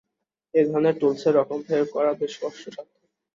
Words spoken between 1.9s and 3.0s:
করা বেশ কষ্ট সাধ্য।